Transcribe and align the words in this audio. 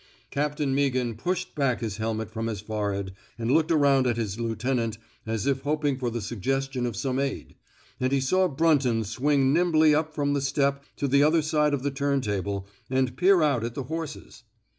Captain 0.31 0.73
Meaghan 0.73 1.15
pushed 1.15 1.53
back 1.53 1.79
his 1.81 1.97
helmet 1.97 2.31
from 2.31 2.47
his 2.47 2.59
forehead, 2.61 3.13
and 3.37 3.51
looked 3.51 3.69
around 3.69 4.07
at 4.07 4.17
his 4.17 4.39
lieutenant 4.39 4.97
as 5.27 5.45
if 5.45 5.61
hoping 5.61 5.95
for 5.95 6.09
the 6.09 6.23
suggestion 6.23 6.87
of 6.87 6.95
some 6.95 7.19
aid; 7.19 7.53
and 7.99 8.11
he 8.11 8.19
saw 8.19 8.47
Brunton 8.47 9.03
swing 9.03 9.53
nimbly 9.53 9.93
up 9.93 10.11
from 10.11 10.33
the 10.33 10.41
step 10.41 10.83
to 10.95 11.07
the 11.07 11.21
other 11.21 11.43
side 11.43 11.75
of 11.75 11.83
the 11.83 11.91
turntable, 11.91 12.65
and 12.89 13.15
peer 13.15 13.43
out 13.43 13.63
at 13.63 13.75
the 13.75 13.83
horses. 13.83 14.41